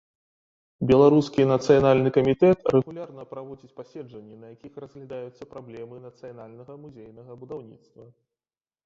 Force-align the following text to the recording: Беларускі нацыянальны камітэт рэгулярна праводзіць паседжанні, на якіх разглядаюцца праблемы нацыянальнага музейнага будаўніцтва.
Беларускі 0.91 1.41
нацыянальны 1.49 2.11
камітэт 2.15 2.59
рэгулярна 2.75 3.25
праводзіць 3.33 3.75
паседжанні, 3.81 4.39
на 4.45 4.49
якіх 4.55 4.79
разглядаюцца 4.85 5.47
праблемы 5.53 6.01
нацыянальнага 6.07 6.79
музейнага 6.87 7.39
будаўніцтва. 7.45 8.09